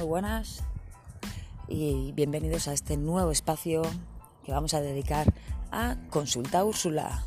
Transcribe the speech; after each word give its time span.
muy 0.00 0.08
buenas 0.08 0.62
y 1.68 2.12
bienvenidos 2.12 2.68
a 2.68 2.72
este 2.72 2.96
nuevo 2.96 3.32
espacio 3.32 3.82
que 4.42 4.50
vamos 4.50 4.72
a 4.72 4.80
dedicar 4.80 5.30
a 5.70 5.96
Consulta 6.08 6.64
Úrsula. 6.64 7.26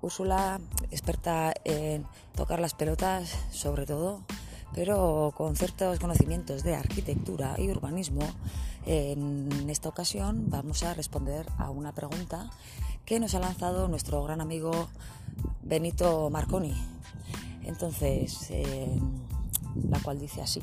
Úrsula, 0.00 0.60
experta 0.90 1.54
en 1.62 2.04
tocar 2.34 2.58
las 2.58 2.74
pelotas 2.74 3.38
sobre 3.52 3.86
todo, 3.86 4.22
pero 4.74 5.32
con 5.36 5.54
ciertos 5.54 6.00
conocimientos 6.00 6.64
de 6.64 6.74
arquitectura 6.74 7.54
y 7.58 7.70
urbanismo, 7.70 8.28
en 8.86 9.70
esta 9.70 9.88
ocasión 9.88 10.50
vamos 10.50 10.82
a 10.82 10.94
responder 10.94 11.46
a 11.58 11.70
una 11.70 11.92
pregunta 11.92 12.50
que 13.04 13.20
nos 13.20 13.36
ha 13.36 13.38
lanzado 13.38 13.86
nuestro 13.86 14.20
gran 14.24 14.40
amigo 14.40 14.88
Benito 15.62 16.28
Marconi. 16.28 16.74
Entonces, 17.62 18.48
eh, 18.50 18.98
la 19.90 20.00
cual 20.00 20.18
dice 20.18 20.42
así. 20.42 20.62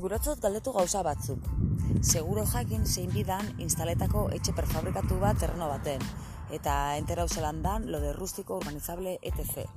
Gurotzot 0.00 0.40
galdetu 0.40 0.72
gauza 0.72 1.02
batzuk. 1.04 1.44
Seguro 2.00 2.46
jakin 2.48 2.86
zein 2.86 3.10
bidan 3.12 3.50
instaletako 3.60 4.30
etxe 4.32 4.54
prefabrikatu 4.56 5.18
bat 5.20 5.36
terreno 5.38 5.68
baten, 5.68 6.00
eta 6.50 6.96
entera 6.96 7.26
dan 7.62 7.90
lo 7.90 8.00
de 8.00 8.12
rústico, 8.12 8.56
urbanizable, 8.56 9.18
etc. 9.22 9.68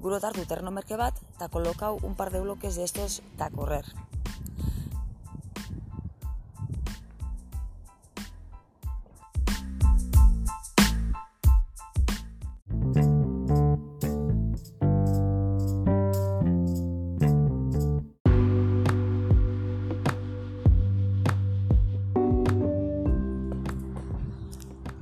Guro 0.00 0.18
tartu 0.20 0.44
terreno 0.44 0.70
merke 0.70 0.96
bat, 0.96 1.14
eta 1.36 1.48
kolokau 1.48 1.98
un 2.02 2.14
par 2.14 2.30
de 2.30 2.40
bloques 2.40 2.74
de 2.74 2.84
estos 2.84 3.22
da 3.38 3.50
correr. 3.50 3.84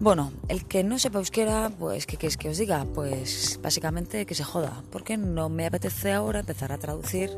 Bueno, 0.01 0.33
el 0.49 0.65
que 0.65 0.83
no 0.83 0.99
sepa 0.99 1.19
euskera, 1.19 1.71
pues, 1.79 2.07
¿qué 2.07 2.27
es 2.27 2.39
que 2.39 2.49
os 2.49 2.57
diga? 2.57 2.87
Pues 2.95 3.61
básicamente 3.63 4.25
que 4.25 4.35
se 4.35 4.45
joda, 4.45 4.83
porque 4.91 5.19
no 5.19 5.51
me 5.51 5.67
apetece 5.67 6.11
ahora 6.11 6.41
empezar 6.41 6.73
a 6.73 6.79
traducir 6.79 7.31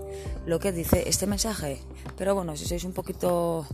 lo 0.47 0.61
que 0.61 0.71
dice 0.71 1.09
este 1.09 1.27
mensaje. 1.27 1.81
Pero 2.17 2.37
bueno, 2.37 2.57
si 2.57 2.65
sois 2.67 2.85
un 2.85 2.93
poquito, 2.93 3.67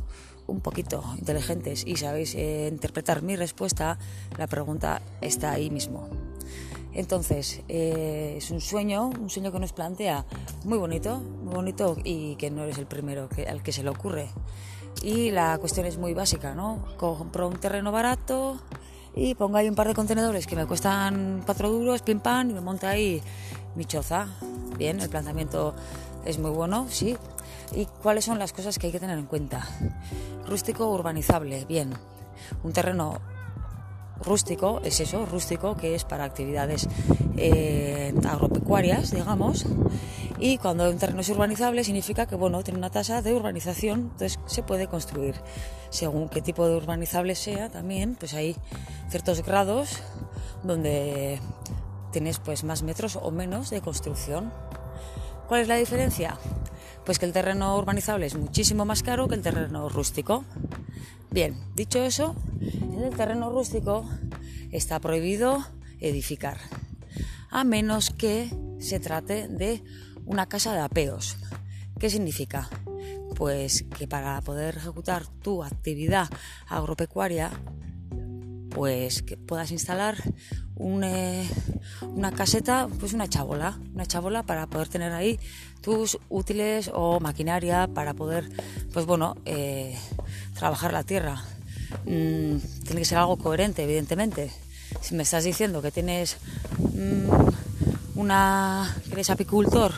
un 0.47 0.62
poquito 0.62 1.05
inteligentes 1.19 1.86
y 1.86 1.97
sabéis 1.97 2.34
eh, 2.34 2.70
interpretar 2.72 3.20
mi 3.20 3.36
respuesta, 3.36 3.98
la 4.39 4.47
pregunta 4.47 5.02
está 5.20 5.50
ahí 5.50 5.69
mismo. 5.69 6.08
Entonces, 6.98 7.62
eh, 7.68 8.34
es 8.38 8.50
un 8.50 8.60
sueño, 8.60 9.06
un 9.06 9.30
sueño 9.30 9.52
que 9.52 9.60
nos 9.60 9.72
plantea 9.72 10.24
muy 10.64 10.78
bonito, 10.78 11.20
muy 11.44 11.55
bonito 11.55 11.96
y 12.02 12.34
que 12.34 12.50
no 12.50 12.64
eres 12.64 12.77
el 12.77 12.86
primero 12.86 13.28
al 13.48 13.62
que 13.62 13.70
se 13.70 13.84
le 13.84 13.90
ocurre. 13.90 14.30
Y 15.05 15.30
la 15.30 15.58
cuestión 15.58 15.86
es 15.86 15.96
muy 15.96 16.12
básica, 16.12 16.56
¿no? 16.56 16.84
Compro 16.96 17.46
un 17.46 17.56
terreno 17.56 17.92
barato 17.92 18.60
y 19.14 19.36
pongo 19.36 19.58
ahí 19.58 19.68
un 19.68 19.77
par 19.77 19.86
de 19.86 19.94
contenedores 19.94 20.48
que 20.48 20.56
me 20.56 20.66
cuestan 20.66 21.44
cuatro 21.46 21.70
duros, 21.70 22.02
pim 22.02 22.18
pam, 22.18 22.50
y 22.50 22.55
me 22.55 22.60
monta 22.60 22.89
ahí 22.89 23.23
mi 23.77 23.84
choza. 23.84 24.27
Bien, 24.77 24.98
el 24.98 25.08
planteamiento 25.08 25.77
es 26.24 26.40
muy 26.40 26.50
bueno, 26.50 26.89
sí. 26.90 27.17
¿Y 27.77 27.86
cuáles 28.02 28.24
son 28.24 28.40
las 28.40 28.52
cosas 28.52 28.77
que 28.77 28.89
hay 28.89 28.92
que 28.92 28.98
tener 28.98 29.20
en 29.20 29.27
cuenta? 29.27 29.64
Rústico 30.48 30.90
urbanizable, 30.90 31.64
bien. 31.67 31.94
Un 32.64 32.73
terreno 32.73 33.20
rústico 34.23 34.80
es 34.84 35.01
eso, 35.01 35.27
rústico, 35.27 35.77
que 35.77 35.95
es 35.95 36.05
para 36.05 36.24
actividades 36.24 36.89
eh, 37.36 38.14
agropecuarias, 38.29 39.11
digamos. 39.11 39.67
Y 40.40 40.58
cuando 40.58 40.89
un 40.89 40.98
terreno 40.98 41.20
es 41.20 41.29
urbanizable 41.30 41.83
significa 41.83 42.27
que 42.27 42.36
bueno, 42.36 42.62
tiene 42.62 42.79
una 42.79 42.90
tasa 42.90 43.23
de 43.23 43.34
urbanización, 43.34 44.11
entonces 44.12 44.39
se 44.46 44.62
puede 44.62 44.86
construir. 44.86 45.34
Según 45.90 46.29
qué 46.29 46.40
tipo 46.42 46.67
de 46.68 46.77
urbanizable 46.77 47.34
sea, 47.34 47.68
también 47.68 48.14
pues 48.14 48.34
hay 48.34 48.56
ciertos 49.08 49.42
grados 49.45 50.02
donde 50.62 51.40
tienes 52.12 52.39
pues 52.39 52.64
más 52.64 52.83
metros 52.83 53.17
o 53.17 53.30
menos 53.30 53.70
de 53.70 53.80
construcción. 53.80 54.52
¿Cuál 55.48 55.62
es 55.62 55.68
la 55.68 55.77
diferencia? 55.77 56.36
Pues 57.05 57.18
que 57.18 57.27
el 57.27 57.33
terreno 57.33 57.77
urbanizable 57.77 58.27
es 58.27 58.36
muchísimo 58.36 58.85
más 58.85 59.02
caro 59.02 59.29
que 59.29 59.35
el 59.35 59.42
terreno 59.42 59.89
rústico. 59.89 60.45
Bien, 61.30 61.55
dicho 61.74 62.02
eso, 62.02 62.34
en 62.61 63.02
el 63.05 63.14
terreno 63.14 63.50
rústico 63.50 64.08
está 64.72 64.98
prohibido 64.98 65.64
edificar, 66.00 66.58
a 67.50 67.64
menos 67.64 68.11
que 68.11 68.50
se 68.78 68.98
trate 68.98 69.46
de 69.46 69.84
una 70.24 70.46
casa 70.46 70.72
de 70.72 70.80
apeos. 70.80 71.36
¿Qué 71.98 72.08
significa? 72.08 72.70
Pues 73.36 73.84
que 73.98 74.08
para 74.08 74.40
poder 74.40 74.78
ejecutar 74.78 75.27
tu 75.27 75.62
actividad 75.62 76.28
agropecuaria, 76.67 77.50
pues 78.70 79.22
que 79.22 79.36
puedas 79.36 79.70
instalar 79.70 80.17
eh, 80.78 81.48
una 82.02 82.33
caseta, 82.33 82.88
pues 83.00 83.12
una 83.12 83.28
chabola, 83.28 83.78
una 83.92 84.06
chabola 84.06 84.44
para 84.44 84.67
poder 84.67 84.88
tener 84.88 85.12
ahí 85.12 85.38
tus 85.80 86.18
útiles 86.28 86.90
o 86.94 87.20
maquinaria 87.20 87.88
para 87.88 88.14
poder, 88.14 88.48
pues 88.92 89.05
bueno, 89.05 89.34
eh, 89.44 89.98
trabajar 90.58 90.92
la 90.92 91.05
tierra. 91.05 91.42
Mm, 92.05 92.58
tiene 92.85 93.01
que 93.01 93.05
ser 93.05 93.19
algo 93.19 93.36
coherente, 93.36 93.85
evidentemente. 93.85 94.51
Si 95.01 95.14
me 95.14 95.23
estás 95.23 95.45
diciendo 95.45 95.80
que 95.83 95.91
tienes 95.91 96.36
mm, 96.79 98.19
una, 98.19 98.97
que 99.07 99.13
eres 99.13 99.30
apicultor 99.30 99.92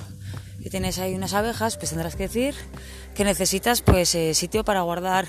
y 0.61 0.69
tienes 0.71 0.99
ahí 0.99 1.15
unas 1.15 1.33
abejas, 1.33 1.77
pues 1.77 1.91
tendrás 1.91 2.17
que 2.17 2.25
decir 2.25 2.55
que 3.15 3.25
necesitas 3.25 3.83
pues 3.83 4.15
eh, 4.15 4.35
sitio 4.35 4.65
para 4.65 4.83
guardar 4.83 5.27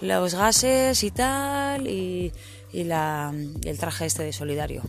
los 0.00 0.34
gases 0.34 1.02
y 1.04 1.10
tal 1.10 1.86
y, 1.86 2.32
la, 2.72 3.32
el 3.64 3.78
traje 3.78 4.06
este 4.06 4.24
de 4.24 4.32
solidario. 4.32 4.82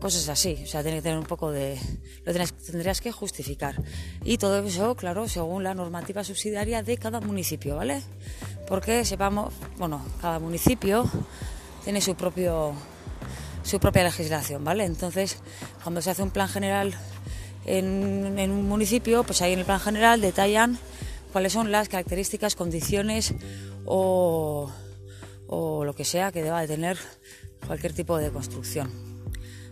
Cosas 0.00 0.28
así, 0.28 0.60
o 0.62 0.66
sea, 0.66 0.82
tiene 0.82 0.98
que 0.98 1.02
tener 1.02 1.18
un 1.18 1.26
poco 1.26 1.50
de... 1.50 1.76
lo 2.24 2.32
tendrías 2.32 3.00
que 3.00 3.10
justificar. 3.10 3.82
Y 4.24 4.38
todo 4.38 4.60
eso, 4.60 4.94
claro, 4.94 5.28
según 5.28 5.64
la 5.64 5.74
normativa 5.74 6.22
subsidiaria 6.22 6.82
de 6.82 6.98
cada 6.98 7.20
municipio, 7.20 7.76
¿vale? 7.76 8.02
Porque 8.68 9.04
sepamos, 9.04 9.52
bueno, 9.76 10.04
cada 10.20 10.38
municipio 10.38 11.10
tiene 11.82 12.00
su 12.00 12.14
propio 12.14 12.74
su 13.68 13.78
propia 13.80 14.02
legislación, 14.02 14.64
¿vale? 14.64 14.84
Entonces, 14.84 15.36
cuando 15.82 16.00
se 16.00 16.10
hace 16.10 16.22
un 16.22 16.30
plan 16.30 16.48
general 16.48 16.94
en, 17.66 18.50
un 18.50 18.68
municipio, 18.68 19.24
pues 19.24 19.42
ahí 19.42 19.52
en 19.52 19.58
el 19.58 19.64
plan 19.66 19.78
general 19.78 20.22
detallan 20.22 20.78
cuáles 21.32 21.52
son 21.52 21.70
las 21.70 21.88
características, 21.88 22.54
condiciones 22.54 23.34
o, 23.84 24.72
lo 25.48 25.94
que 25.94 26.04
sea 26.04 26.32
que 26.32 26.42
deba 26.42 26.62
de 26.62 26.68
tener 26.68 26.98
cualquier 27.66 27.92
tipo 27.92 28.16
de 28.16 28.30
construcción. 28.30 29.07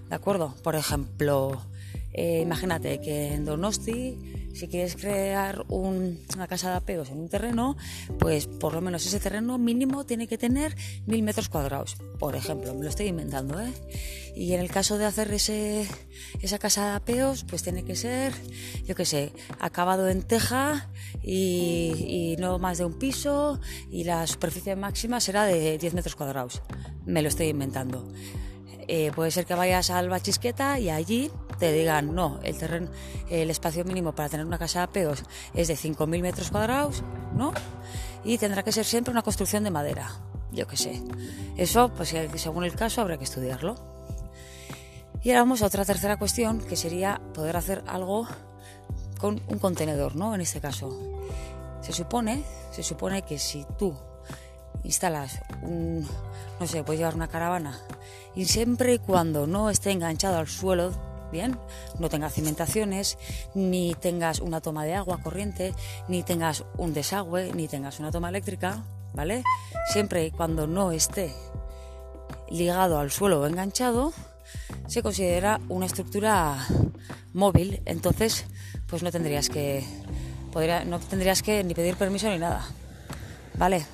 ¿De 0.09 0.15
acuerdo? 0.15 0.55
Por 0.63 0.75
ejemplo, 0.75 1.63
eh, 2.13 2.41
imagínate 2.43 3.01
que 3.01 3.35
en 3.35 3.45
Donosti 3.45 4.37
si 4.57 4.69
quieres 4.69 4.97
crear 4.97 5.67
una 5.69 6.47
casa 6.49 6.71
de 6.71 6.77
apeos 6.77 7.11
en 7.11 7.19
un 7.19 7.29
terreno, 7.29 7.77
pues 8.19 8.47
por 8.47 8.73
lo 8.73 8.81
menos 8.81 9.05
ese 9.05 9.21
terreno 9.21 9.59
mínimo 9.59 10.07
tiene 10.07 10.27
que 10.27 10.39
tener 10.39 10.75
mil 11.05 11.23
metros 11.23 11.51
cuadrados, 11.51 11.97
por 12.19 12.35
ejemplo, 12.37 12.73
me 12.75 12.83
lo 12.83 12.89
estoy 12.89 13.09
inventando, 13.09 13.61
¿eh? 13.61 13.73
Y 14.35 14.55
en 14.55 14.61
el 14.61 14.71
caso 14.71 14.97
de 14.97 15.05
hacer 15.05 15.33
ese, 15.33 15.87
esa 16.41 16.59
casa 16.59 16.91
de 16.91 16.97
apeos, 16.97 17.45
pues 17.45 17.63
tiene 17.63 17.85
que 17.85 17.97
ser, 17.97 18.33
yo 18.85 18.95
qué 18.95 19.05
sé, 19.05 19.33
acabado 19.61 20.09
en 20.09 20.23
teja 20.23 20.91
y, 21.23 22.37
no 22.39 22.59
más 22.59 22.79
de 22.79 22.85
un 22.85 22.99
piso 22.99 23.61
y 23.91 24.05
la 24.05 24.27
superficie 24.27 24.77
máxima 24.77 25.21
será 25.21 25.45
de 25.45 25.79
10 25.79 25.95
metros 25.95 26.17
cuadrados. 26.17 26.63
Me 27.05 27.23
lo 27.23 27.29
estoy 27.29 27.49
inventando. 27.49 28.07
Eh, 28.89 29.11
puede 29.15 29.31
ser 29.31 29.47
que 29.47 29.55
vayas 29.55 29.91
al 29.91 30.09
Bachisqueta 30.09 30.79
y 30.79 30.91
allí 30.91 31.31
te 31.59 31.73
digan, 31.73 32.15
no, 32.15 32.39
el 32.43 32.57
terreno, 32.57 32.89
el 33.29 33.51
espacio 33.51 33.85
mínimo 33.85 34.15
para 34.15 34.29
tener 34.29 34.47
una 34.47 34.59
casa 34.59 34.81
de 34.81 34.85
apeos 34.85 35.25
es 35.55 35.69
de 35.69 35.75
5.000 35.75 36.23
metros 36.23 36.51
cuadrados, 36.51 37.03
¿no? 37.35 37.53
Y 38.25 38.39
tendrá 38.39 38.63
que 38.63 38.73
ser 38.73 38.85
siempre 38.85 39.11
una 39.11 39.23
construcción 39.23 39.65
de 39.65 39.71
madera, 39.71 40.11
yo 40.53 40.67
qué 40.67 40.77
sé. 40.77 41.03
Eso, 41.57 41.93
pues 41.95 42.15
según 42.37 42.65
el 42.65 42.75
caso, 42.75 43.01
habrá 43.01 43.19
que 43.19 43.25
estudiarlo. 43.25 43.75
Y 45.23 45.31
ahora 45.31 45.41
vamos 45.41 45.63
a 45.63 45.67
otra 45.67 45.85
tercera 45.85 46.17
cuestión, 46.19 46.61
que 46.61 46.77
sería 46.77 47.21
poder 47.35 47.57
hacer 47.57 47.83
algo 47.87 48.29
con 49.19 49.43
un 49.49 49.59
contenedor, 49.59 50.15
¿no? 50.15 50.35
En 50.35 50.41
este 50.41 50.61
caso. 50.61 50.97
Se 51.81 51.93
supone, 51.93 52.45
se 52.71 52.83
supone 52.83 53.23
que 53.23 53.39
si 53.39 53.67
tú 53.79 53.97
instalas 54.87 55.41
un, 55.63 56.07
no 56.59 56.67
sé, 56.67 56.83
puedes 56.83 57.01
llevar 57.01 57.15
una 57.15 57.29
caravana 57.29 57.79
y 58.35 58.47
siempre 58.47 58.95
y 58.95 58.99
cuando 58.99 59.47
no 59.47 59.71
esté 59.71 59.91
enganchado 59.91 60.39
al 60.39 60.49
suelo 60.49 60.93
bien, 61.33 61.59
no 61.99 62.09
tenga 62.09 62.31
cimentaciones, 62.31 63.19
ni 63.55 63.95
tengas 63.95 64.41
una 64.41 64.61
toma 64.61 64.85
de 64.85 64.95
agua 64.95 65.19
corriente, 65.23 65.75
ni 66.09 66.23
tengas 66.23 66.65
un 66.77 66.95
desagüe, 66.95 67.53
ni 67.53 67.67
tengas 67.67 67.99
una 67.99 68.13
toma 68.13 68.29
eléctrica, 68.29 68.85
¿vale? 69.13 69.43
Siempre 69.93 70.25
y 70.25 70.31
cuando 70.31 70.67
no 70.67 70.93
esté 70.93 71.35
ligado 72.49 72.99
al 72.99 73.11
suelo 73.11 73.41
o 73.41 73.47
enganchado, 73.47 74.13
se 74.87 75.03
considera 75.03 75.61
una 75.69 75.87
estructura 75.87 76.65
móvil, 77.33 77.83
entonces 77.87 78.47
pues 78.87 79.03
no 79.03 79.11
tendrías 79.11 79.49
que 79.49 79.85
no 80.87 80.99
tendrías 81.01 81.43
que 81.43 81.63
ni 81.65 81.75
pedir 81.75 81.97
permiso 81.97 82.31
ni 82.31 82.39
nada. 82.39 82.65
¿Vale? 83.59 83.85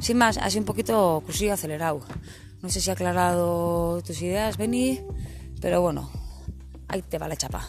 Sin 0.00 0.18
más, 0.18 0.38
así 0.38 0.58
un 0.58 0.64
poquito 0.64 1.22
cursillo 1.24 1.54
acelerado. 1.54 2.00
No 2.62 2.68
sé 2.68 2.80
si 2.80 2.90
ha 2.90 2.94
aclarado 2.94 4.02
tus 4.02 4.20
ideas, 4.22 4.56
Benny, 4.56 5.00
pero 5.60 5.80
bueno, 5.80 6.10
ahí 6.88 7.02
te 7.02 7.18
va 7.18 7.28
la 7.28 7.36
chapa. 7.36 7.68